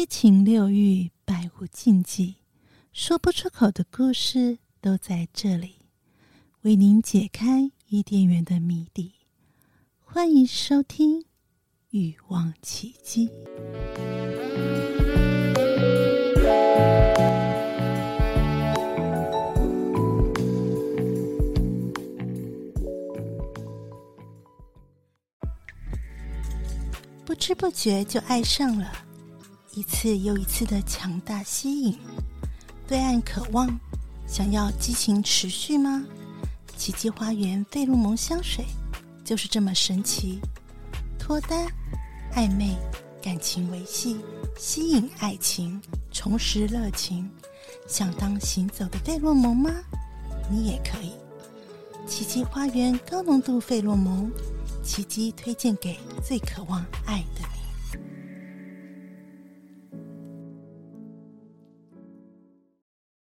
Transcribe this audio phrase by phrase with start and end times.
[0.00, 2.36] 七情六欲，百无禁忌，
[2.90, 5.74] 说不出口的故事都在这里，
[6.62, 9.12] 为您解开伊甸园的谜底。
[9.98, 11.20] 欢迎收听
[11.90, 13.28] 《欲望奇迹》。
[27.26, 29.09] 不知不觉就爱上了。
[29.72, 31.96] 一次又一次的强大吸引，
[32.88, 33.68] 对爱渴望，
[34.26, 36.04] 想要激情持续吗？
[36.76, 38.64] 奇迹花园费洛蒙香水
[39.24, 40.40] 就是这么神奇，
[41.18, 41.68] 脱单、
[42.34, 42.76] 暧昧、
[43.22, 44.18] 感情维系、
[44.58, 45.80] 吸引爱情、
[46.10, 47.30] 重拾热情，
[47.86, 49.70] 想当行走的费洛蒙吗？
[50.50, 51.12] 你也可以。
[52.08, 54.32] 奇迹花园高浓度费洛蒙，
[54.82, 57.59] 奇迹推荐给最渴望爱的你。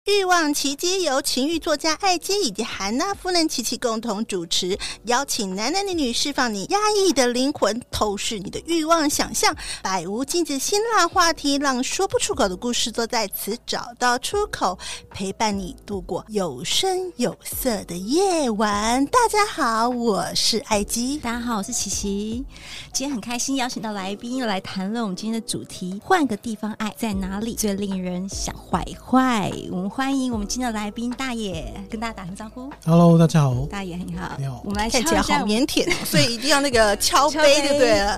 [0.10, 14.80] 欲望奇迹由情欲作家艾姬以及韩娜夫人琪琪共同主持，邀请男男女女释放你压抑的灵魂，透视你的欲望想象，百无禁忌辛辣话题，让说不出口的故事都在此找到出口，
[15.12, 19.06] 陪伴你度过有声有色的夜晚。
[19.06, 21.20] 大家好，我是艾姬。
[21.20, 22.44] 大家好，我是琪琪。
[22.92, 29.54] 今天很开心邀请到来宾，来谈论我们今天的主题：换个地方爱在哪里最令人想坏坏？
[29.70, 29.99] 我们。
[30.00, 32.72] 欢迎我们今天的来宾大爷，跟大家打声招呼。
[32.86, 33.54] Hello，大家好。
[33.70, 34.62] 大爷你好，你好。
[34.64, 38.18] 我们来看起来好腼腆， 所以一定要那个敲杯就对了，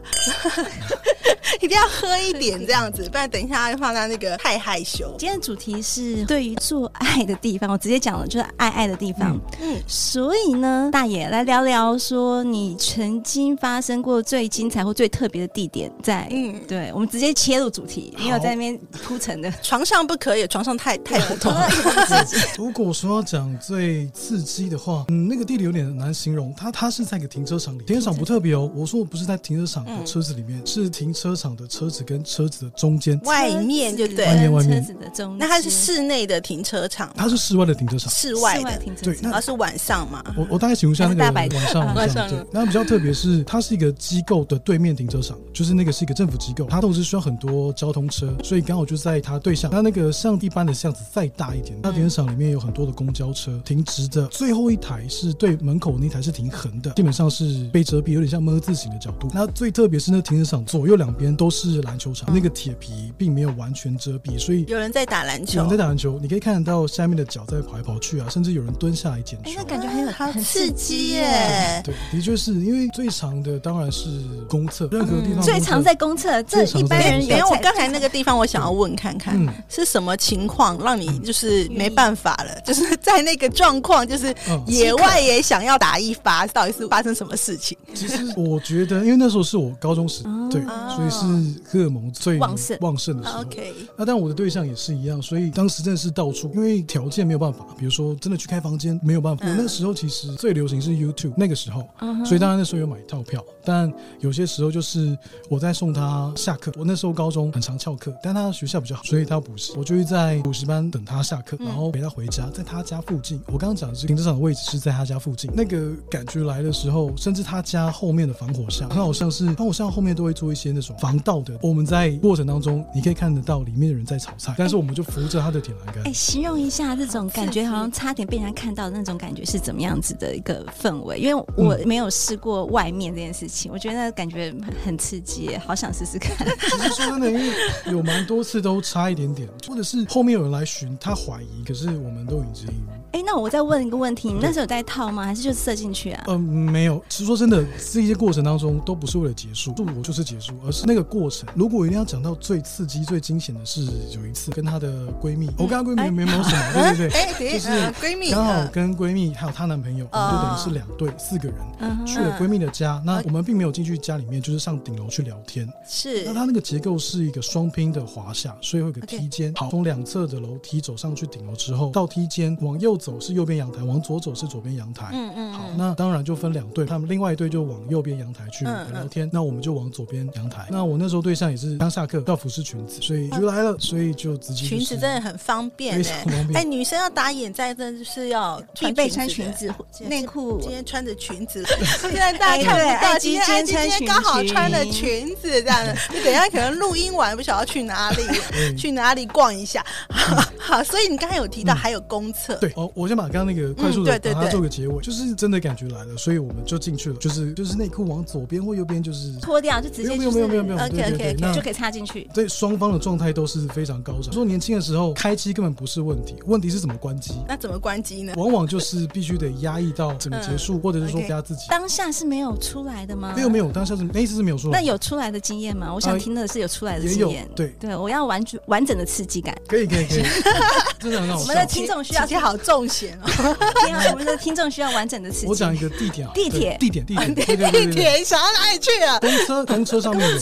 [1.60, 5.12] 一定要喝一点这样子，不然等一下放在那个太害羞。
[5.18, 9.36] 今天的主题是对于做爱的地方，我直接讲了，就是爱爱的地方。
[9.60, 16.28] 嗯，所以呢，大爷来聊聊说你曾经发生过最精彩或最特别的地点在。
[16.30, 19.52] 嗯，对，我们直接切入主题，没有在那边铺陈的。
[19.64, 21.71] 床上不可以，床上太太普通了。
[22.58, 26.54] 如果说要讲最刺激的话，嗯，那个地理有点难形容。
[26.56, 28.72] 它它是在一个停车场里，停车场不特别哦。
[28.76, 35.38] 我说我不是在停车场的车子里面，嗯、是停车场的车子跟车子的中间，外面就对，外面外面车子的中间。
[35.38, 39.14] 那它是室内的停车场，它是室外的停车场，室外的停车场。
[39.14, 40.24] 对，那是晚上嘛？
[40.38, 42.30] 我我大概形容一下那个晚上晚上。
[42.30, 49.72] 对，那比较特别是，它是一个机构的对面停车场，就是那个是一个政府机构，它同时需要很多交通车，所以刚好就在它对向。
[49.72, 59.30] 它那个像一般的巷子再大一停车场里面有很多的公交车停直的，最后一台是对门口那台是停横的，基本上是被遮蔽，有点像么字形的角度。
[59.34, 69.50] 那最特别是那停车场左右两边都是篮球场，那个铁皮并没有完全遮蔽，所以有人在打篮球，有人在打篮球，你可以看得到下面的脚在跑来跑去啊，甚至有人蹲下来捡球。
[69.50, 71.82] 哎，那感觉很有很刺激耶！
[71.84, 74.10] 对，的确是因为最长的当然是
[74.50, 76.42] 公厕，任何地方最长在公厕。
[76.44, 79.38] 这一般人，因为我刚才那个地方，我想要问看看
[79.70, 82.92] 是什么情况让你就是没办法了，就是。
[83.02, 84.34] 在那个状况，就是
[84.68, 87.76] 野外也想要打一发，到底是发生什么事情？
[87.96, 93.42] 其实我觉得，因为那时候是我高中时，对，所以是荷尔蒙最旺盛旺盛的时候。
[93.42, 99.48] OK，那但我的对象也是一样，所以当时真的是到处，因为条件没有办法，比如说真的去开房间没有办法。
[99.48, 101.88] 我那个时候其实最流行是 YouTube，那个时候，
[102.24, 105.18] 所以当然那时候有买套票，但有些时候就是
[105.50, 106.72] 我在送他下课。
[106.78, 112.82] 我那时候高中很常翘课，但他学校比较好，所以他要补习，我就会在补习班等他下课，然后陪他回家，在他。
[112.82, 115.50] 家附近，我刚刚讲的是停车场的位置是在他家附近。
[115.54, 121.58] 那个感觉来的时候，甚至他家后面的防火巷，他好像是防火巷后面都会做一些那种防盗的。
[121.62, 126.04] 我们在过程当中，你可以看得到里面的人在炒菜，但是我们就扶着他的铁栏杆。
[126.06, 131.20] 哎，形容一下这种感觉，好像差点被人家看到的那种感觉是怎么样子的一个氛围？
[131.20, 134.54] 因为我没有试过外面这件事情，我觉得那感觉
[134.86, 136.36] 很刺激，好想试试看。
[136.60, 137.54] 其实说真的，因为
[137.92, 142.68] 有蛮多次都差一点点，或者是后面有人来寻，他怀疑，可是我们都已经。
[143.12, 145.26] 哎，那我再问一个问题，你那时候有戴套吗？
[145.26, 146.24] 还是就射进去啊？
[146.28, 147.04] 嗯、呃，没有。
[147.10, 147.62] 其实说真的，
[147.92, 151.50] 这些过程当中都不是为了结束，就我就是结束，而是那个过程。
[151.54, 153.84] 如果我一定要讲到最刺激、最惊险的是，
[154.16, 157.70] 有一次跟她的闺蜜，我跟她闺蜜没没有什么，对对对，哎，就是
[158.02, 163.02] 闺蜜刚好跟闺蜜还有她男朋友，我们就等于是两对四个人去了闺蜜的家。
[163.06, 165.68] 那我们并没有进去家里面，就是上顶楼去聊天。
[165.86, 166.24] 是。
[166.24, 169.54] 那它那个结构是一个双拼的滑下，所以会有个梯间。
[169.58, 172.98] 好，从两侧的楼梯走上去顶楼之后，到梯间往右。
[173.02, 175.10] 走是右边阳台，往左走是左边阳台。
[175.12, 175.54] 嗯嗯。
[175.54, 180.68] 好，那当然就分两队，他们另外一队就往右边阳台去聊天，那我们就往左边阳台。
[180.70, 186.60] 那我那时候对象也是刚下课，要服侍裙子，所以就来了，所以就直接裙子真的很方便，非常方便。
[186.60, 189.74] 哎，女生要打眼在真的是要必备穿裙子、
[190.08, 190.60] 内裤。
[190.62, 191.66] 今天穿着裙子，
[192.02, 195.96] 现在大家看不到，今天今天刚好穿了裙子这样的。
[196.14, 199.84] 你等一下可能录音完不晓得要去哪里，去哪里逛一下。
[200.60, 212.30] 好，所以你刚才有提到还有公厕，对哦，我先把刚刚那个快速的把它做个结尾，就是真的感觉来了，所以我们就进去了，就是就是内裤往左边或右边就是脱掉，就直接没有没有没有没有，OK OK OK 就可以插进去。
[212.34, 214.34] 对，双方的状态都是非常高涨。
[214.34, 217.34] 说年轻的时候开机根本不是问题，问题是怎么关机？
[217.48, 218.34] 那怎么关机呢？
[218.38, 221.68] 往往就是必须得压抑到整个结束，或者是说压自己。
[221.70, 223.34] 当下是没有出来的吗？
[223.36, 224.80] 没有没有，当下是那一次是没有出来。
[224.80, 225.94] 那有出来的经验吗？
[225.94, 227.48] 我想听的是有出来的经验。
[227.56, 229.56] 对对，我要完完整的刺激感。
[229.68, 230.24] 可以可以可以，
[231.00, 231.40] 真的很好。
[231.40, 233.30] 我们的听众需要好重险哦。
[234.12, 235.48] 我们的听众需要完整的刺激。
[235.48, 239.20] 我讲一个地铁啊，地铁地铁地铁地铁，想到哪里去啊？
[239.20, 240.38] 公车公车上面有，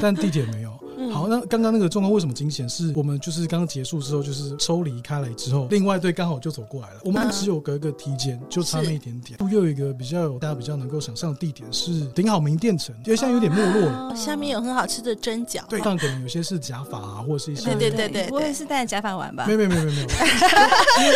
[0.00, 0.71] 但地铁没有。
[1.10, 2.68] 好，那刚刚那个状况为什么惊险？
[2.68, 7.00] 是我们就是刚刚结束之后，就是抽离开来之后，另外一队刚好就走过来了。
[7.04, 9.38] 我们只有隔个梯间，就差那一点点。
[9.50, 14.14] 又有一个比较有大家比较能够想象的地点是顶好名店城，因为现在有点没落了。
[14.16, 19.44] 下面有很好吃的蒸饺，对，但可能有些是假发啊，或者是一些对对对对，不会是带着假发玩吧？
[19.46, 20.08] 没有没有没有没有，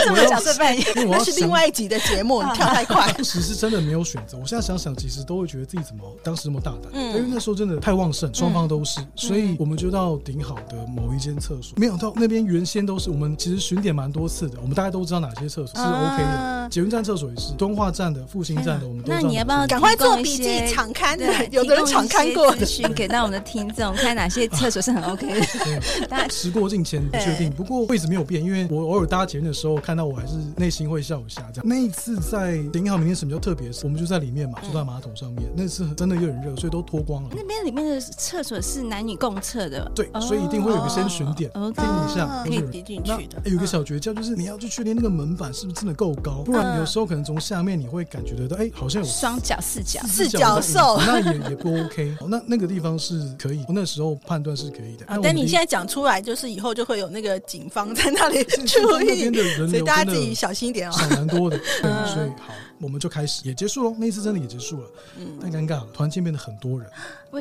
[0.05, 3.11] 这么角色扮演，因为那 是另外一集的节目，你跳太快。
[3.17, 16.69] 当时是真的没有选择，我现在想想，其实都会觉得自己怎么当时那么大胆，因为那时候真的太旺盛，双方都是，所以我们就到顶好的某一间厕所，没想到那边原先都是我们其实巡点蛮多次的，我们大家都知道哪些厕所是 OK 的。
[16.69, 19.21] 捷运站厕所也是，敦化站的、复兴站的，我们都知道。
[19.21, 20.67] 那你要不要赶快做笔记？
[20.67, 25.47] 敞开的，有的人敞开过的，询给到我们的听众，看哪些厕所是很 OK 的。
[25.65, 31.43] 对，大家时过境迁不确定，不过位置没有变，因为我偶尔搭捷运的时候看到我还是内心会笑一下。
[31.55, 35.49] 这样那一次在顶好名店城比较特别，我们就在里面嘛，就在马桶上面。
[35.55, 37.29] 那次真的有点热，所以都脱光了。
[37.33, 43.41] 那边里面的厕所是男女共厕的，对，所以一定会有个先选点，听一下可以叠进去的。
[43.51, 52.17] 有个小诀窍就是你要去确定那个门板是不是真的够高，不然有时候可能从下面你会感觉得到，哎，好像有双脚四脚四脚兽，那也 也不 OK。
[52.29, 55.07] 那那个地方是可以，我那时候判断是可以的。
[55.23, 59.31] 但你现在讲出来，就是以后就会有那个警方在那里注意，
[59.69, 60.93] 所以大家自己小心一点哦。
[60.93, 62.55] 少蛮多的， 对，所以好。
[62.79, 64.87] 我们就开始也结束了，那一次真的也结束了，
[65.19, 66.87] 嗯，太尴尬了，突然间变得很多人，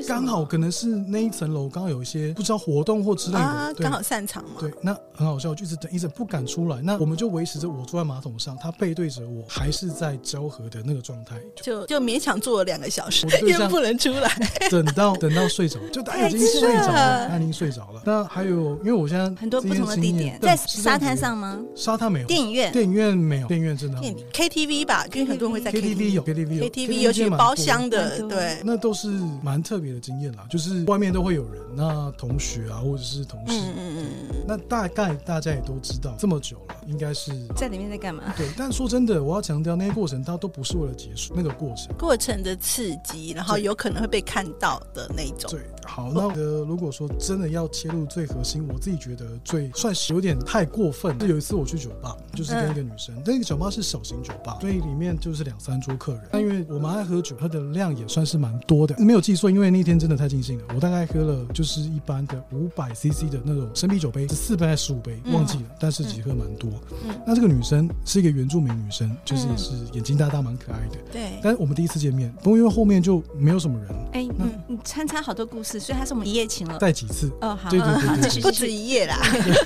[0.08, 14.30] 刚好可能是那一层楼刚好有一些不知道活动或之类的，刚好散场嘛，对，那很好笑，就一直等一直不敢出来，那我们就维持着我坐在马桶上，他背对着我，还是在交合的那个状态，就就勉强坐了两个小时，因为不能出来，
[14.70, 18.02] 等到等到睡着，就他已经睡着了，他已经睡着了。
[18.06, 21.60] 那还有，因为我现在很多不同的地点，在沙滩上吗？
[21.76, 24.00] 沙滩没有，电影院，电影院没有，电影院真的
[24.34, 25.06] KTV 吧。
[25.14, 26.66] 因为很多人会在 KTV 有 KTV 有。
[26.66, 29.08] KTV，尤其包厢的，对，那都是
[29.42, 30.46] 蛮特别的经验啦。
[30.50, 31.84] 就是外面都会有人，那
[32.18, 38.34] 同学啊，或者是同事，嗯嗯嗯，那大概大家也都知道，这么久了，应该是在里面在干嘛？
[38.38, 45.50] 对，但说真的，我要强调那些过程，它都不是为了结束那个过程，过程的刺激，然后有可能会被看到的那种。
[45.52, 51.20] 对，好，那呃，如果说真的要切入最核心，我自己觉得最算是有点太过分。
[51.20, 56.22] 是有一次我去酒吧，就是跟一个女生，那个酒吧是小型酒吧，所以里面就是两三桌客人。
[56.32, 58.96] 但因为我们爱喝酒，喝的量也算是蛮多的。
[59.00, 65.64] 没有记错，因为那天真的太尽兴了，我大概喝了就是一般的五百 CC 的那种生啤酒杯，是四杯还是十五杯，忘记了。
[65.80, 66.70] 但是其实喝蛮多。
[67.26, 70.98] 那这个女生是一个原住民女生，就是也是眼睛大大，蛮可爱的。
[71.12, 71.40] 对。
[71.42, 73.90] 但是我们第一次见面，不过因为后面就没有什么人。
[74.14, 76.78] 哎，嗯，你穿插好多故事，所以她是我们一夜情了。
[76.78, 77.32] 带几次。
[77.42, 77.70] 哦，好。
[77.70, 79.18] 对对对， 不止一夜啦。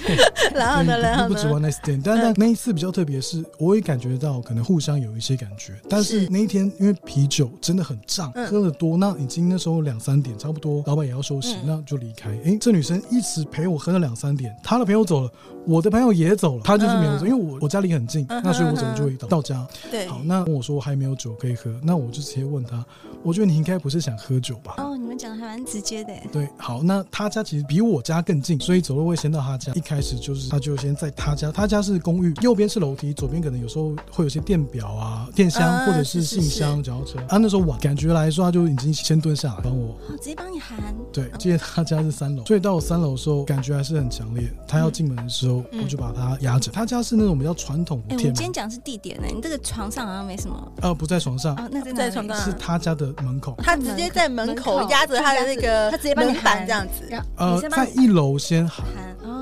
[0.53, 6.59] 然后呢，然后呢，不止 one night stand，但但那一次比较特别，是我也感觉到可能互相有一些感觉，但是那一天。
[6.79, 12.29] 因为啤酒真的很胀，喝的多，那已经那时候两三点，差不多，老板也要休息，那就离开。
[12.45, 15.31] 哎，这女生一直陪我喝了两三点，她的朋友走了，
[15.69, 19.67] 我的朋友也走了，他就是没有走，因为我我家里很近，那所以我怎么就会到到家。
[19.91, 22.83] 对，好，那跟我说我还没有酒可以喝，那我就直接问他，
[23.21, 24.73] 我觉得你应该不是想喝酒吧？
[24.79, 26.11] 哦，你们讲的还蛮直接的。
[26.31, 29.71] 对，好，那他家其实比我家更近，所以走路会先到他家。
[29.73, 37.19] 一开始就是他就先在他家，他家是公寓，右边是楼梯，左边可能有时候会有些电表啊、电箱或者是信箱、脚踏车。
[37.29, 40.79] 啊，那时候晚，感觉来说他就已经先蹲下来帮我，直接帮你喊。
[41.13, 44.51] 对，记得他家是三楼，所以到三楼的时候感觉还是很强烈。
[44.67, 46.71] 他要进门的时候，我就把他压着。
[46.71, 48.15] 他家是那种比较传统的。
[48.15, 50.71] 哎，我今天讲的是地点呢，你这个床上好像没什么。
[50.81, 51.55] 呃，不在床上。
[51.55, 52.37] 啊，那在床上。
[52.37, 53.55] 是他家的门口。
[53.59, 57.09] 他直接在门口压着他的那个，他直接帮你喊这样子。
[57.37, 58.85] 呃，在一楼先喊。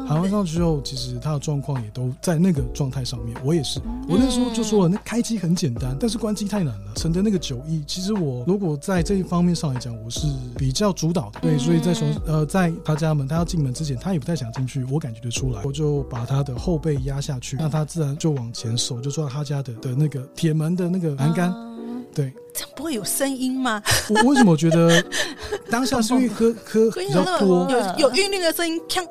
[0.08, 3.36] 喊完上去之后，其实他的状况也都在那个状态上面。
[3.44, 6.94] 我也是，我那时候就说了，那开机很简单，但是关机太难了。
[6.96, 10.26] 承的那个酒意，其实我如果在这一方面上来讲，我是
[10.58, 11.42] 比较主导的。
[11.42, 15.62] 对，所以在从呃在他家门，他要进门之前，他也不太想进去，我感觉得出来。
[15.66, 21.54] 我就把他的后背压下去，那他自然就往前，手就抓他家的的那个铁门的那个栏杆。
[22.14, 23.82] 对，这样不会有声音吗？
[24.10, 25.04] 我为什么觉得
[25.70, 29.06] 当下是因为喝喝比较多，有有韵律的声音，锵。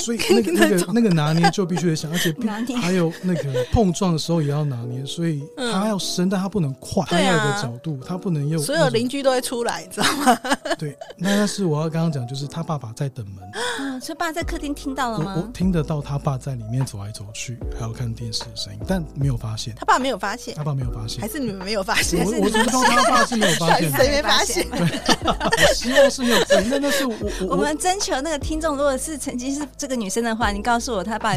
[0.00, 2.34] 所以那个那个那个拿捏就必须得想，而且
[2.74, 7.04] 还有那个碰撞的时候也要拿捏，所以它要深，但它不能快。
[7.08, 8.60] 对啊，的角度它不能用。
[8.60, 10.36] 所有邻居都会出来，你知道吗？
[10.76, 13.36] 对，那那是我要刚刚讲，就是他爸爸在等门。
[13.78, 15.34] 嗯，所以爸在客厅听到了吗？
[15.36, 19.74] 我听得到他爸在里面走来走去，还有看电视的声音，但没有发现。
[19.76, 22.24] 他爸没有发现，他爸没有发现，还是你们没有发现？
[22.24, 22.48] 我我
[22.84, 24.68] 他爸是没有发现，谁没发现？
[24.70, 24.80] 对，
[25.24, 25.36] 我
[25.74, 26.38] 希望是没有。
[26.68, 27.14] 那那是我
[27.50, 30.32] 我们征求那个听众，如果是曾经是这个女生的。
[30.32, 31.36] 话，你告诉我他爸，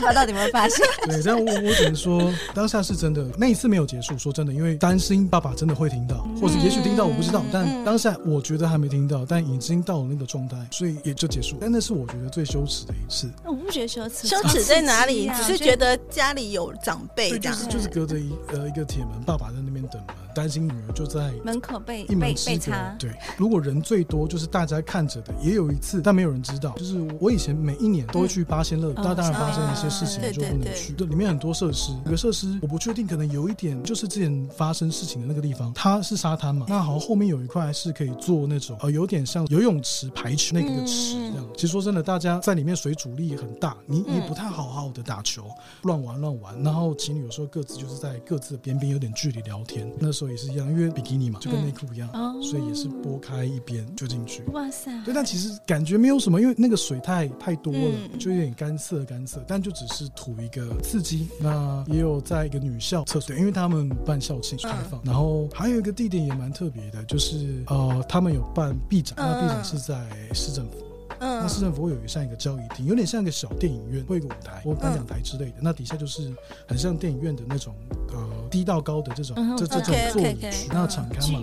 [0.00, 0.78] 他到底有没有发现？
[1.04, 4.16] 对，但我我只能说，当下是真的，那一次没有结束。
[4.16, 7.42] 说真的，因为担心爸爸真的会听到，或者也许听到，我不知道。
[7.52, 11.58] 但当下我觉得还没听到，但已经到了那个状态，所以也就结束。
[11.60, 13.28] 但那是我觉得最羞耻的一次。
[13.44, 15.30] 我不觉得羞耻，羞耻在哪里？
[15.36, 22.72] 只是觉得家里有长辈，就是就是隔着一呃一个铁门，爸爸在那边等门，担心女儿就在门口被一门之隔。
[22.98, 26.70] 对，如果人最多就是大家看着的，也有一次，但没有人知道。
[26.76, 30.92] 就是我以前每一年都会去八仙乐，那当然发生一些事情就不能去。
[30.92, 36.66] 对，里面很多设施，有个设施我不确定，可能有一点就是之前发生事情的那个地方，它是沙滩嘛。
[36.68, 41.46] 那好像后面有一块是可以做那种呃，有点像游泳池排球那个池这样。
[41.54, 45.44] 其实说真的，大家在里面水阻力很大，你你不太好好的打球，
[45.82, 46.62] 乱玩乱玩。
[46.62, 49.90] 然后情侣有时候各自就是在各自的边边有点距离聊天。
[49.98, 52.08] 那时候也是一样，因为比基尼嘛，就跟内裤一样，
[52.42, 54.42] 所以也是拨开一边就进去。
[54.52, 54.90] 哇塞！
[55.04, 59.42] 对，但其实感觉没有什么，因为那个水太太多了，就有点干涩干涩。
[59.46, 61.28] 但就只是图一个刺激。
[61.40, 65.00] 那也有在一个女校厕所，因为他们办校庆开放。
[65.04, 70.89] 然后还有一个地点也蛮特别的，就是呃，他们有办毕展，那毕展是在市政府。
[71.20, 75.56] 那市政府会有一个像一个交易厅，有点像一个小电影院，会有一个舞台或颁奖台之类的。
[75.60, 76.32] 那底下就是
[76.66, 77.74] 很像电影院的那种
[78.12, 80.68] 呃低到高的这种这这种座椅区。
[80.72, 81.42] 那敞开嘛，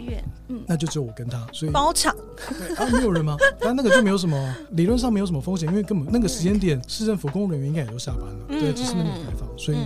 [0.65, 2.15] 那就只有我跟他，所以包场。
[2.57, 3.37] 对啊，没有人吗？
[3.61, 9.77] 但那个就没有什么，理论上没有什么风险，因为根本那个时间点，市政府公务人员应该也都下班了，对，只是那边开放，所以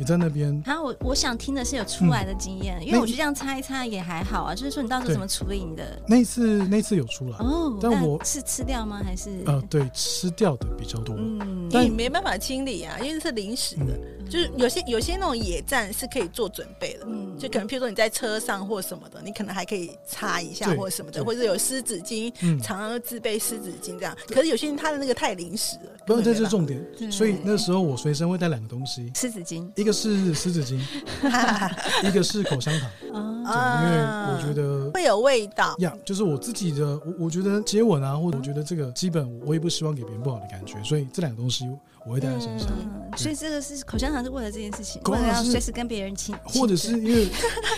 [0.00, 0.62] 你在那边。
[0.64, 4.54] 好，我我想听的是有出来的经验，因为我觉得这样擦一擦也还好啊。
[4.54, 6.02] 就是说你到时候怎么处理你的？
[6.08, 9.02] 那次那次有出来哦，但我是吃掉吗？
[9.04, 9.42] 还是？
[9.44, 11.14] 呃，对，吃掉的比较多。
[11.18, 14.00] 嗯，但你没办法清理啊，因为是临时的。
[14.30, 22.32] 就是有些有些那种野战是可以做准备的，嗯，就可能譬如说你在车上或什么的，你可能还可以擦一下或什么的，或者有湿纸巾，
[22.62, 24.16] 常常自备湿纸巾这样。
[24.28, 26.80] 可是有些人他的那个太临时了，不，这是重点。
[27.10, 30.78] 所以那时候我随身会带两个东西，湿纸巾，一个是湿纸巾，
[32.06, 32.90] 一个是口香糖。
[33.50, 41.68] 因为我觉得会有味道呀，就是我自己的，我我觉得接吻啊，或者我觉得这个基本我也不希望给别人不好的感觉，所以这两个东西。
[42.04, 42.68] 我会带在身上，
[43.16, 47.28] 所以这个是口香糖是为了这件事情，为了要随时跟别人亲， 或者是因为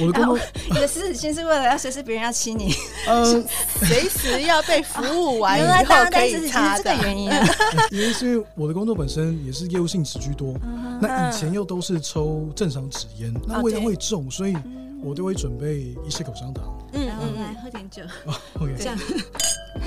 [0.00, 0.38] 我的 工作，
[0.70, 2.72] 你的狮子心是为了要随时别人要亲你，
[3.06, 3.24] 呃，
[3.82, 6.94] 随时要被服务完以后可以擦的。
[7.02, 7.30] 原因。
[7.90, 10.54] 因为是因为我的工作本身也是业务性质居多，
[11.00, 14.56] 那以前又都是抽正常纸烟，那味道会重，所以
[15.02, 16.64] 我都会准备一些口香糖。
[16.92, 18.02] 嗯嗯，来喝点酒。
[18.60, 18.98] OK，这样。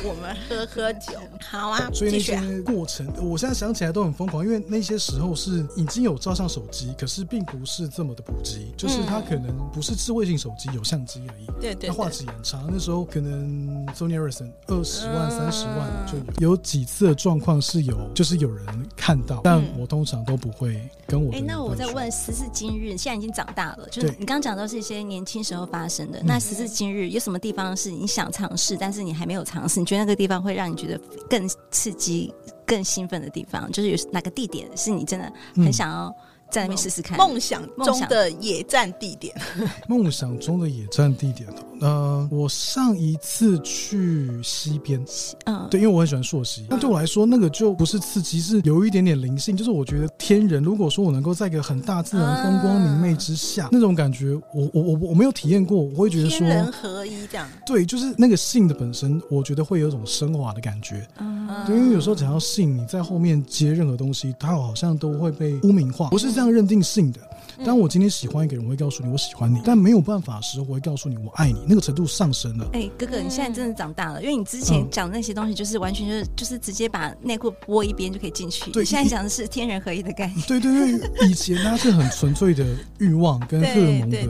[0.03, 1.13] 我们喝喝酒，
[1.49, 1.89] 好啊。
[1.93, 11.45] 所以那些过程，我现在想起来都很疯狂，因为那些时候是已经有照相手机，可是并不是这么的普及，就是它可能不是智慧型手机，有相机而已。
[11.61, 11.89] 对对。
[11.89, 16.55] 它画质也很差，那时候可能 Sony Ericsson 二十万、三十万就有。
[16.55, 21.33] 有几次的状况是有，就是有人看到，但我通常都不会跟我。
[21.33, 26.21] 哎，那我在问，时至今日，现在已经长大了，就是你刚刚讲都是一些年轻时候发生的。
[26.23, 29.84] 那时至今日，有什么地方是你想尝试，但是你还没有尝试？
[29.85, 30.99] 你觉得那个地方会让你觉得
[31.29, 32.33] 更刺激、
[32.65, 36.11] 更兴奋的地方，就是有哪个地点是你真的很想要
[36.49, 37.17] 在那边试试看？
[37.17, 39.35] 梦想中的野战地点，
[39.87, 41.47] 梦想中的野战地点。
[41.81, 45.03] 呃，我上一次去西边，
[45.43, 67.19] 嗯，对，因为我很喜欢溯溪，那对我来说，那个就不是刺激，是有一点点灵性，就是我觉得天人，如果说我能够在一个很大自然风光明媚之下，那种感觉，我我我我没有体验过，我会觉得说天人合一这样，对，就是那个性的本身，我觉得会有一种升华的感觉，嗯，对，因为有时候讲到性，你在后面接任何东西，它好像都会被污名化，不是这样认定性的。
[67.65, 71.57] 当我今天喜欢一个人，我会告诉你我喜欢你，但没有办法的时候，我会告诉你我爱你。
[71.65, 72.65] 那个程度上升了。
[72.73, 78.69] 哎、欸，哥哥，你现在真的长大了，因为你之前讲的那些东西，就是完全就是就是直接把内裤拨一边就可以进去。
[78.71, 80.41] 对，现在讲的是天人合一的概念。
[80.45, 82.65] 对对对，以前它是很纯粹的
[82.99, 84.27] 欲望跟 荷尔蒙的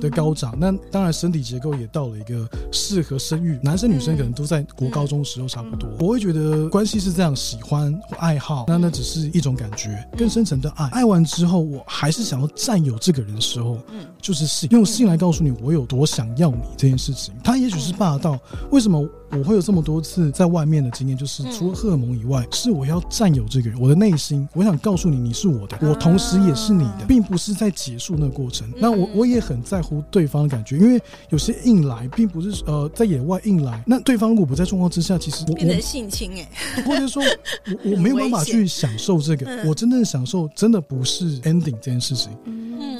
[0.00, 0.52] 的高涨。
[0.58, 5.88] 那当然，身体结构也到了一个适合生育，男生女生可能都在国高中时候差不多。
[6.00, 10.88] 我会觉得关系是这样，喜欢或爱好，那那只是一种感觉，更深层的爱。
[10.88, 17.34] 爱完之后，我还是想要占有这个人的时候，嗯，就是性，用性来告诉你我有多想要你这件事情。
[17.44, 18.38] 他也许是霸道，
[18.70, 19.06] 为什么？
[19.32, 28.66] 我会有这么多次在外面的经验，就是除了荷尔蒙以外，是我要占有这个人，我的内心，我想告诉你，你是我的，我同时也是你的，并不是在结束那个过程。
[28.76, 42.30] 那我我也很在乎对方的感觉，因为有些硬来，并不是呃在野外硬来，那对方如果不在状况之下，其实我变成性侵哎，或者说我我没有办法去享受这个，我真正的享受真的不是 ending 这件事情，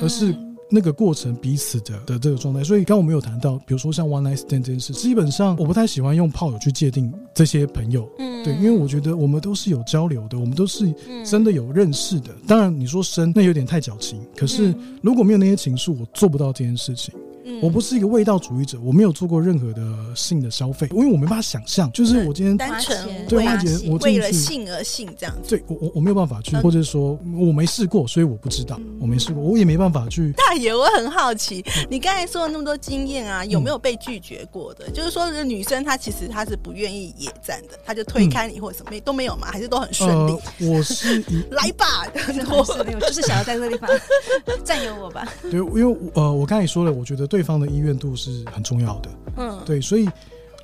[0.03, 0.35] 而是。
[0.69, 10.93] 那个过程彼此的的这个状态，所以刚刚我们有谈到，比如说像 one night stand 这件事，基本上我不太喜欢用炮友去界定这些朋友，嗯，对，因为我觉得我们都是有交流的，我们都是
[11.25, 12.31] 真的有认识的。
[12.47, 17.15] 当然你说深，那有点太矫情，可是如果没有那些情愫，我做不到这件事情。
[17.63, 19.83] 我不是一个味道主义者，我没有做过任何的
[20.15, 30.33] 性的消费，因为我没办法想象，就是我今天单纯对花钱，我为了性而性这样子，对我我我没有办法去，或者说我没试过，所以我不知道，我没试过，我也没办法去。
[30.33, 34.91] 大爷，我很好奇，你刚才说了那么多经验啊，有没有被拒绝过的？
[34.91, 40.37] 就是说，这女生她其实她是不愿意野战的，她就推开你或者什么都没有嘛，还是都很顺利？
[40.69, 42.07] 我是 来吧，
[42.51, 43.89] 我就是想要在这个地方
[44.65, 45.33] 占有我吧。
[45.49, 47.36] 对，因为呃，我刚才也说了，我觉得对。
[47.43, 50.09] 方的意愿度是很重要的，嗯，对，所以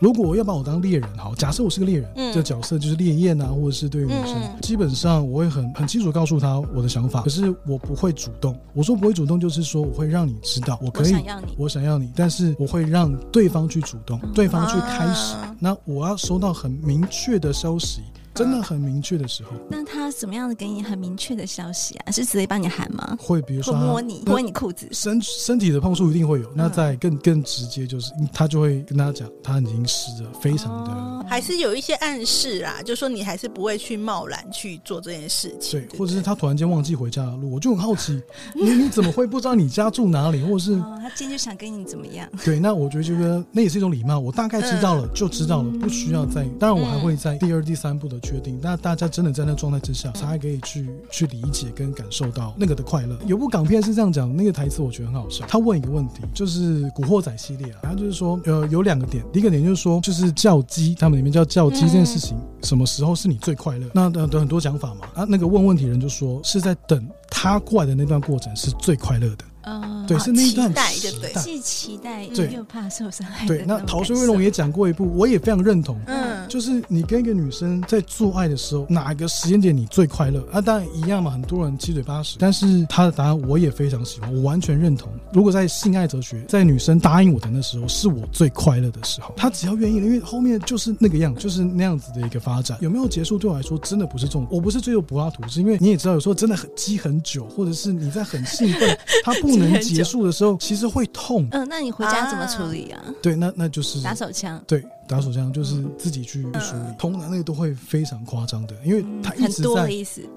[0.00, 8.58] 如果我要把我当猎人，好，假设我是个猎人，嗯，这角色就是烈焰啊，或者是对于女生，嗯、基本上我会很很清楚告诉他我的想法，可是我不会主动。
[8.74, 18.02] 我说不会主动，就是说我会让你知道，我可以，我想要你，我想要你，但是我会让对方去主动，嗯、对方去开始，啊、那我要收到很明确的消息。
[18.34, 22.10] 真的很明确的时候，那他怎么样的给你很明确的消息啊？
[22.10, 23.16] 是直接帮你喊吗？
[23.20, 26.50] 会，比如说摸你，摸你裤子，身身体的碰触一定会有。
[26.54, 35.80] 那再更更直接，就是他就会跟他讲，他已经湿了，非常的，还是有一些暗示啊，就说你还是不会去贸然去做这件事情。
[35.80, 38.20] 对，或者是他突然间忘记回家的路，我就很好奇，
[38.54, 42.28] 你你怎么会不知道你家住哪里，或者是他今天就想跟你怎么样？
[42.44, 46.44] 对，那我觉得这个那也是一种礼貌，我大概知道了就知道了，不需要再。
[46.58, 48.58] 当然，我还会在第二、第三步的确定。
[48.60, 49.02] 那大家。
[49.12, 53.14] 真的在那状态之下，才可以去去理解跟感受到那个的快乐。
[53.26, 55.44] 有部港片是这样讲，那个台词我觉得很好笑。
[55.46, 63.86] 他问一个问题，就是《古惑仔》系列啊，然后就是说，呃，有两个点，第一个点就是说，就是叫鸡，他们里面叫叫鸡这件事情，什么时候是你最快乐？
[63.92, 65.06] 那的很多讲法嘛。
[65.14, 69.44] 啊，那个问问题人就说，是在等他过来的那段过程是最快乐的。
[69.62, 73.46] 嗯，对，是那一段期待，对对，既期待又怕受伤害。
[73.46, 76.00] 对，那逃学威龙也讲过一部，我也非常认同。
[76.06, 80.44] 嗯，就是你跟一个女生在做爱的时候，哪个时间点你最快乐？
[80.52, 82.36] 啊，当然一样嘛，很多人七嘴八舌。
[82.40, 85.08] 但是他的答案我也非常喜欢，我完全认同。
[85.32, 89.32] 如果在性爱哲学，在女生答应我的那时候，是我最快乐的时候。
[89.36, 92.76] 她只要愿意了，因为后面就是那个样，就是那样子的一个发展。
[92.80, 94.48] 有没有结束对我来说真的不是重点。
[94.50, 99.51] 我不是追求柏拉图，是因为你也知道，有时候真的很积很久，或者是你在很兴奋，他不。
[99.52, 101.46] 不能结束的时候，其实会痛。
[101.52, 103.02] 嗯，那你回家怎么处理啊？
[103.22, 104.62] 对，那那就是打手枪。
[104.66, 104.84] 对。
[105.06, 109.88] 打手枪就是自己去处理，通常那个都会非常夸张的，因为他一直在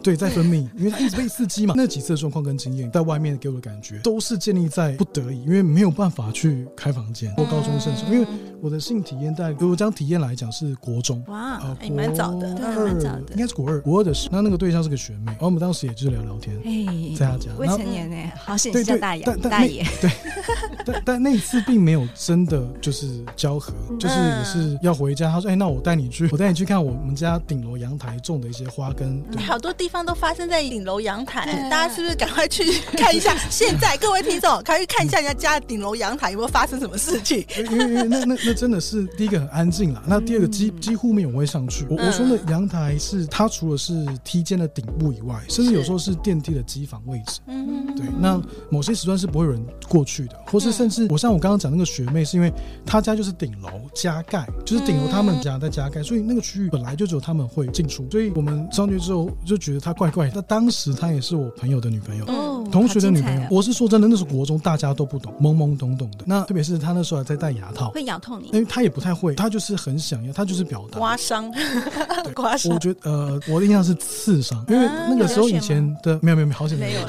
[0.04, 1.73] 对在分泌， 因为他一直被刺激嘛。
[1.78, 8.28] 那几次的状况跟经验，在外面给我的感觉都是建立在不得已，因为没有办法去开房间或高中生时候，因为
[8.62, 20.12] 我的性体验在，如果讲体验来讲是国中哇，还蛮早的，蛮早的，应该是国二，国二的时，那那个对象是个学妹，然后我们当时也就是聊聊天，哎在他家，未成年呢，好险是叫大爷，大爷，对，
[20.86, 25.46] 但但那一次并没有真的就是交合，就是也是要回家，他说。
[25.46, 32.63] 哎，那我带你去， 我带你去看我们家顶楼阳台种的一些花跟，对，好多地方都发生在顶楼阳台，大家是不是赶快去
[32.98, 33.36] 看一下？
[33.50, 37.46] 现在各位听众，赶快去看一下人家家顶楼阳台有没有发生什么事情？
[37.72, 41.86] 因为因为那那那真的是第一个很安静啦，那第二个几几乎没有人会上去。
[41.89, 47.39] 我我说的阳台是它除了是梯间的顶部以外，甚至有时候是电梯的机房位置。
[47.46, 48.06] 嗯，对。
[48.20, 48.41] 那
[48.72, 52.52] 某些时段是不会有人过去的，或是甚至我像我刚刚讲那个学妹，是因为
[52.86, 55.36] 她家就是顶楼加盖，就是顶楼他们。
[55.45, 60.31] 家在加盖，所以那个区域本来就只有他们会进出，所以我们上去之后就觉得他怪怪的。
[60.36, 62.25] 那当时他也是我朋友的女朋友，
[62.71, 66.19] 同学的女朋友，我是说真的，那是国中，大家都不懂，懵懵懂懂的。
[66.25, 70.97] 那特别是他那时候还在戴牙套，会咬痛你，因为他也不太会，他就是很想要，他就是表达。
[70.97, 71.53] 刮伤，
[72.34, 72.73] 刮伤。
[72.73, 77.01] 我觉得呃，我的印象是刺伤，因为那个时候以前的没有没有没有，好险没有，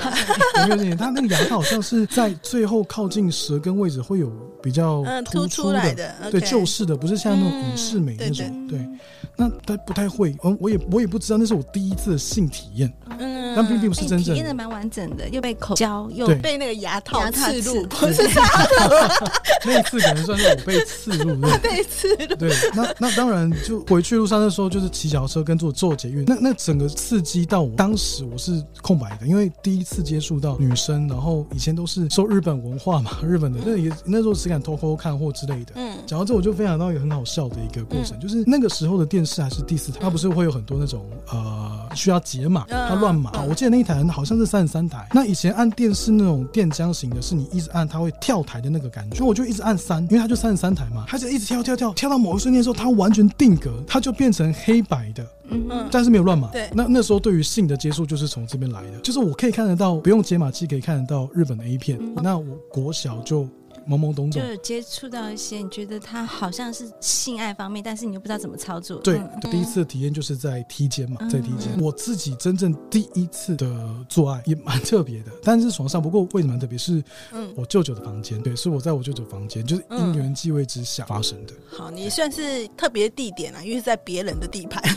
[0.76, 4.30] 没有 他那个牙套好像是在最后靠近舌根位置会有
[4.62, 8.80] 比较突出的，对旧式的，不是像那种影视美那种，对。
[9.38, 19.32] 那他不太会，我我也我也不知道，那是我第一次的性体验，嗯，但并并不是真正体验的蛮完整的，又被口交，又被那个牙套刺入， 不是啥的。
[19.64, 22.36] 那一次可能算是我被刺入， 被刺入。
[22.36, 35.72] 对，那那当然就回去路上的时候，就是骑脚车跟坐坐捷运，那那整个刺激到我，当时我是空白的，因为第一次接触到女生，然后以前都是受日本文化嘛， 日本的那也那时候只敢偷偷看或之类的。
[35.74, 39.26] 嗯，讲到这我就分享到一个很好笑的一个过程，就是那个时候的电。
[39.26, 39.98] 视还是第四台？
[40.00, 43.32] 它不是会有很多那种呃需要解码，它乱码。
[43.48, 45.06] 我记得那一台好像是三十三台。
[45.12, 49.16] 那以前按电视那种电浆型的，是你一直按它会跳台的那个感觉。
[49.16, 55.26] 所以我就一直按三，因为它就三十三台嘛，它就一直跳跳跳跳到某一瞬间的时候，它完全定格，它就变成黑白的。
[55.48, 56.48] 嗯嗯，但是没有乱码。
[56.50, 61.98] 对，那那时候对于性的接触就是从这边来的，就是我可以看得到，不用解码器可以看得到日本的 A 片。
[62.22, 63.48] 那我国小就。
[63.88, 68.98] 懵懵懂懂，就接触到一些，你觉得他好像是性爱方面，但是你又不知道怎么操作。
[68.98, 71.72] 对，嗯、第一次的体验就是在梯间嘛，在梯间。
[71.76, 73.66] 嗯、我自己真正第一次的
[74.08, 76.00] 做爱也蛮特别的，但是床上。
[76.02, 76.76] 不过为什么特别？
[76.76, 77.02] 是
[77.54, 81.54] 我舅舅的房间，对，是我在我舅舅房间，就是因缘际会之下发生的。
[81.68, 84.82] 好，你算是特别地点啊，因为是在别人的地盘。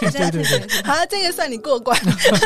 [0.00, 1.98] 对对对，好，这个算你过关。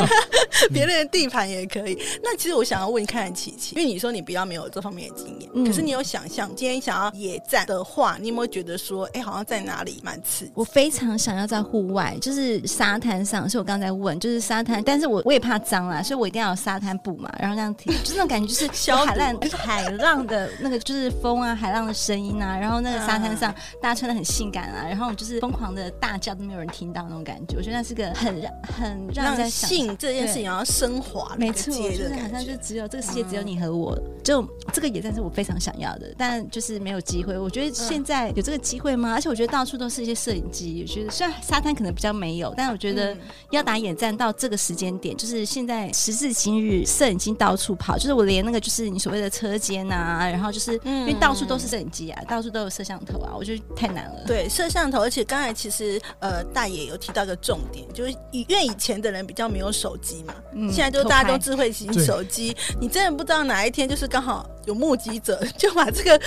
[0.72, 1.98] 别人的地盘也可以。
[2.22, 5.79] 那其实我想要问看看琦琦，因为你说你比较没有这方面的经验，嗯、可是。
[5.80, 10.52] 你有想象今天想要野战的话，你有没有觉得说，哎、欸，好像在哪里蛮刺激？
[10.54, 13.48] 我非常想要在户外，就是沙滩上。
[13.48, 18.66] 所以我刚才问，就是沙滩，但是我我也怕脏啦，所以我一定要有沙滩布嘛，然后这样听，就是那种感觉， 就是
[19.06, 27.56] 海浪海浪的那个，就是风啊，海浪的声音啊，然后那个沙滩上大家穿的很性感啊，然后就是疯狂的大叫都没有人听到那种感觉。
[27.56, 37.38] 我觉得那是个很很让人在性这件事情要升华，没错，就是好像就只有这个世界只有你和我，嗯、就这个野战是我非常想要的，但就是没有机会。
[37.38, 39.12] 我觉得现在有这个机会吗？
[39.12, 40.84] 而且我觉得到处都是一些摄影机。
[40.86, 43.16] 我觉得虽然沙滩可能比较没有，但我觉得
[43.50, 47.96] 要打野战到这个时间点，就是现在时至今日，摄影机到处跑。
[47.96, 54.24] 就是我连那个就是你所谓的车间啊，然后就是因为到处都是摄影机啊，到处都有摄像头啊，我觉得太难了。
[54.26, 66.20] 对，摄像头，而且刚才其实呃大爷有提到一个重点，就是因为以前的人比较没有手机嘛，嗯、现在就大家都智慧型手机，你真的不知道哪一天就是刚好有目击者 就把这个。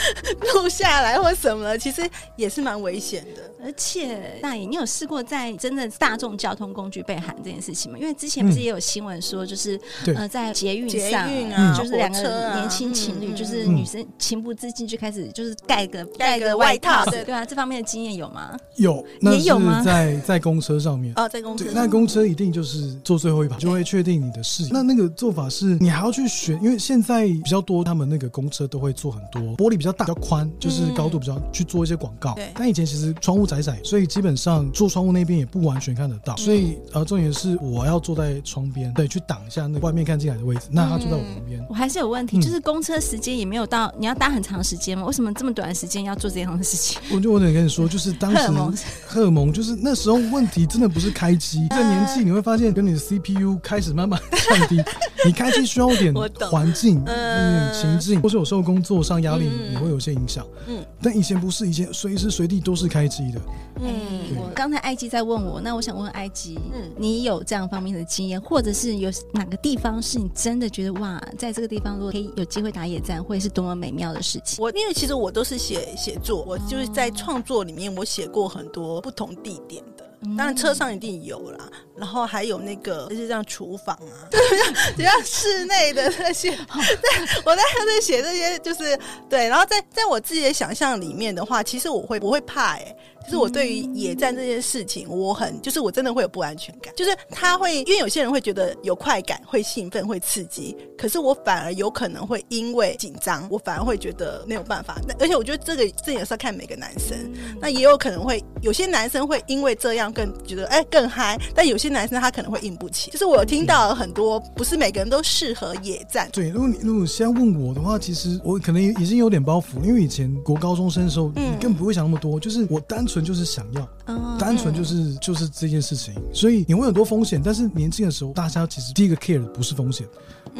[0.53, 3.41] 录下来或什么，其实也是蛮危险的。
[3.63, 7.97] 而且大爷，你有试过在真的大众交通工具被喊这件事情吗？
[7.97, 18.57] 因为之前不是也有新闻说，就是、嗯、呃在捷运上，啊、就是两个年轻情侣，就是女生情不自禁就开始就是盖个盖个外套，对对啊，这方面的经验有吗？
[18.75, 19.81] 有，也有吗？
[19.83, 24.69] 在在公车上面哦，在公车，那公车一定就是坐最后一排，就会确定你的视野。
[24.71, 32.35] 那那个做法是你还要去选，因为现在比较多，他们那个公车都会做很多玻璃比较大、比较宽，就是高度比较去做一些广告。
[32.55, 36.35] 但以前其实窗户窄窄，所以基本上坐窗户那边也不完全看得到。
[36.35, 40.63] 所以呃，重点是我要坐在窗边，对，去挡一下那外面看进来的位置。
[40.71, 41.63] 那他坐在我旁边。
[41.69, 45.05] 我还是有问题，就是公车时间也没有到，你要搭很长时间吗？
[45.05, 46.99] 为什么这么短的时间要做这样的事情？
[47.11, 48.47] 我就我得跟你说，就是当时
[49.05, 51.67] 荷尔蒙，就是那时候问题真的不是开机。
[51.69, 54.19] 这个年纪你会发现，跟你的 CPU 开始慢慢
[54.49, 54.81] 降低。
[55.25, 56.13] 你开机需要一点
[56.51, 60.45] 环境、一点情境，或是有时候工作上压力也会有些影响。
[60.67, 63.41] 嗯，但以前不是，以前随时随地都是开机的。
[63.81, 74.63] 嗯，我刚才埃及在问我，那我想问埃及，嗯，你有这样方面的经验，或者是有哪个地方是你真的觉得哇，在这个地方如果可以有机会打野战，会是多么美妙的事情？
[74.63, 80.03] 我因为其实我都是写写作，我就是在创作里面，我写过很多不同地点的。
[80.37, 84.39] 当然车上一定有啦，然后还有那个就是像厨房啊， 对，
[84.97, 86.49] 比较室内的那些。
[86.55, 88.97] 对，我在在写这些，就是
[89.29, 89.47] 对。
[89.47, 92.83] 然后在在我自己的想象里面的话，其实我会我会怕、欸？
[92.83, 96.93] 哎，就是我对于野战这件事情，我很就是我真的会有不安全感。
[96.95, 104.99] 就是他会，因为有些人会觉得有快感、会兴奋、会刺激，可是我反而有可能会因为紧张，我反而会觉得没有办法。
[105.07, 107.17] 那而且我觉得这个这也是要看每个男生，
[107.61, 110.13] 那也有可能会有些男生会因为这样。
[110.13, 113.11] 更觉得哎更嗨，但有些男生他可能会硬不起。
[113.11, 116.29] 就是我有听到很多，不是每个人都适合野战。
[116.31, 127.41] 对，如果你如果现在问我的话，其实我可能已经有点包袱，因为以前国高中生的时候，嗯、你根本不会想那么多，就是我单纯就是想要，嗯、单纯就是就是这件事情，所以你会很多风险。
[127.43, 130.07] 但是年轻的时候，大家其实第一个 care 的不是风险。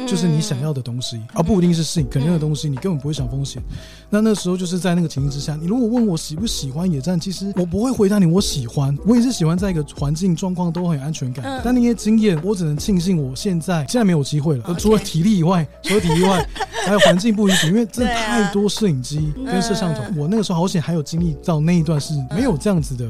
[0.08, 3.62] 就是你想要的东西，而不一定是适应肯定的东西，你根本不会想风险。
[4.10, 11.62] 那那时候就是在那个情境之下，你如果问我喜不喜欢野战，其实我不会回答你我喜欢，我也是喜欢在一个环境状况都很安全感。
[11.64, 14.74] 但那些经验，我只能庆幸我现在现在没有机会了。
[14.74, 16.44] 除了体力以外，除了体力以外，
[16.84, 20.02] 还有环境不允许，因为真的太多摄影机跟摄像头。
[20.16, 23.08] 我那个时候好险还有经历到那一段是没有这样子的，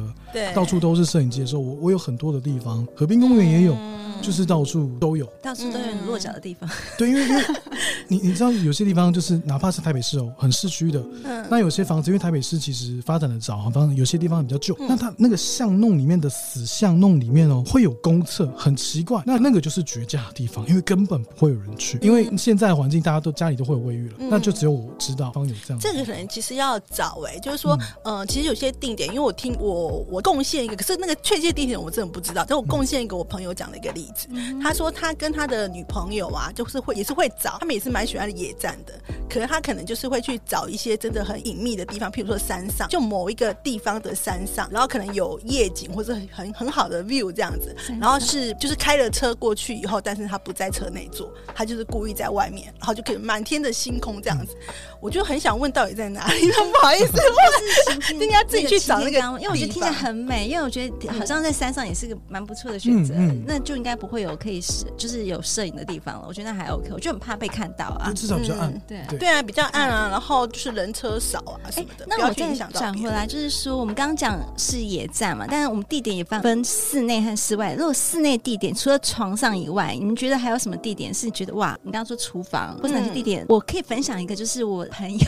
[0.54, 3.74] 到处都是摄影机的时候，我我有很多的地方，河滨公园也有。
[4.24, 6.68] 就是到处都有，到处都有落脚的地方。
[6.96, 7.44] 对，因为因为
[8.08, 19.22] 你你知道有些地方就是哪怕是台北市哦，很市区的，嗯，那有些房子，因为台北市其实发展的早，反正有些地方比较旧，那它那个巷弄里面的死巷弄里面哦，会有公厕，很奇怪。
[19.26, 25.78] 那那个就是绝佳的地方，因为根本不会有人去，因为现在环境大家都家里都会有卫浴了，那就只有我知道方有这样。
[25.78, 34.13] 这个人其实要找哎，就是说，嗯，其实有些定点，因为我听我我贡献一个，可是那个确切地点我真的不知道，但我贡献一个我朋友讲的一个例子。
[34.62, 38.92] 他说他跟他的女朋友啊，就是会也是会找，他们也是蛮喜欢野战的。
[39.28, 47.74] 可是他可能就是会去找一些真的很隐秘的地方，譬如说山上，就某一个地方的山上，然后可能有夜景或者很很好的 view 这样子。
[48.00, 54.56] 然后是就是开了车过去以后，但是他不在车内坐，他就是故意在外面，然后就可以满天的星空这样子。
[55.00, 56.50] 我就很想问到底在哪里？
[56.50, 57.12] 不好意思，
[57.94, 63.14] 我是应该自己去找那个，因为我觉得听起来很美，因为我觉得好像在山上也是个蛮不错的选择，
[63.46, 64.34] 那就应该不会有。
[64.34, 68.12] 可以是就是有摄影的地方了，我觉得那还 OK，我就很怕被看到啊。
[68.14, 72.04] 至少比较暗，嗯、对对啊，比较暗啊，然后就是人车少啊什么的。
[72.04, 77.74] 欸、那我再转回来，就是说我们刚刚讲是野战嘛，但是我们地点也分分室内和室外。
[77.74, 81.78] 如果室内地点除了床上以外，你们觉得还有什么地点是觉得哇？
[81.82, 83.44] 你刚刚说厨房或者哪些地点？
[83.44, 85.26] 嗯、我可以分享一个，就是我朋友，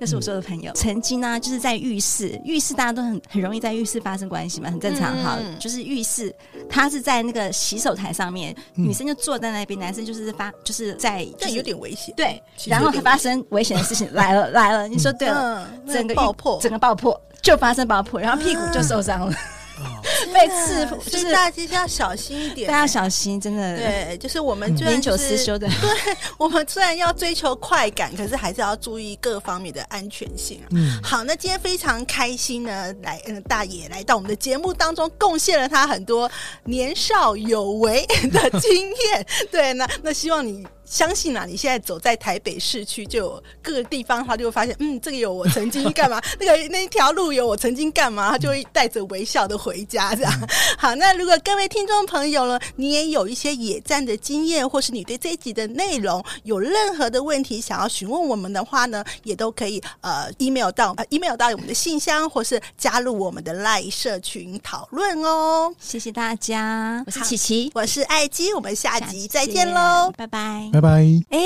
[0.00, 5.38] 又是我说的朋友，嗯、曾经呢、啊，就是在浴室，浴室大家都很很容易在浴室发生关系嘛，很正常哈。
[5.40, 6.34] 嗯、就是浴室，
[6.68, 8.54] 他是在那个洗手台上面。
[8.74, 12.14] 女生就坐在那边，男生就是发，就是在，这有点危险。
[12.16, 19.34] 对，然后他发生危险的事情来了来了，你说对了，整个爆破，整个爆破就发生爆破，然后屁股就受伤了。
[20.32, 23.76] 被刺，就是大家要小心一点，大家小心，真的。
[23.76, 25.68] 对，就是我们年久失修的。
[25.80, 30.60] 对，我们虽然要追求快感，可是还是要注意各方面的安全性。
[30.70, 36.30] 嗯，好，那今天非常开心呢，来，嗯，大爷来到我们的节目当中，贡献了他很多
[36.64, 39.26] 年少有为的经验。
[39.50, 40.66] 对，那那希望你。
[40.88, 50.32] 相信啊，你现在走在台北市区，就有各个地方，他就会发现，嗯，这个有我曾经干嘛， 那个那一条路有我曾经干嘛，他就会带着微笑的回家，这样。
[50.78, 65.74] 好，那如果各位听众朋友呢，你也有一些野战的经验，或是你对这一集的内容有任何的问题想要询问我们的话呢，也都可以呃 email 到呃 email 到我们的信箱，或是加入我们的 LINE 社群讨论哦。
[65.78, 70.70] 谢谢大家，我是琪琪，我是艾姬，我们下集再见喽，拜拜。
[70.80, 71.04] 拜拜。
[71.30, 71.40] 哎，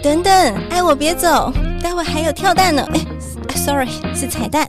[0.00, 0.32] 等等，
[0.70, 2.88] 爱我别走，待会还有跳蛋呢。
[2.94, 3.00] 哎
[3.56, 4.68] ，sorry，是彩蛋。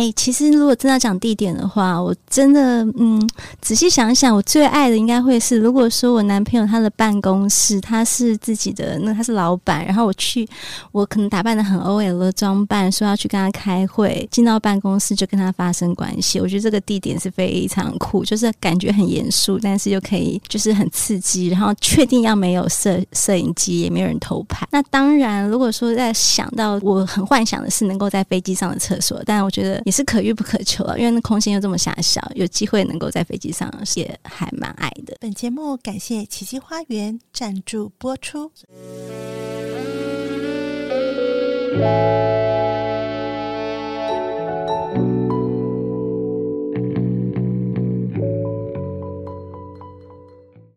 [0.00, 3.20] 哎，其实如果真的要讲地点的话，我真的嗯，
[3.60, 10.48] 仔细想一想，我最爱的应该会是，如果说我男朋友他的办公室，他是自己的，那他是老板，然后我去，
[10.90, 24.66] 我可能打扮得很 OL 的装扮，说要去跟他开会，进到办公室就跟他发生关系，我觉得这个地点是非常酷，就是感觉很严肃，但是又可以就是很刺激，然后确定要没有摄摄影机，也没有人偷拍。
[24.72, 29.82] 那当然，如果说在想到我很幻想的是能够在飞机上的厕所，但我觉得。
[29.90, 35.16] 也是可遇不可求啊，因为那空心又这么狭小，有机会能够在飞机上，也还蛮爱的。
[35.18, 38.52] 本节目感谢奇迹花园赞助播出。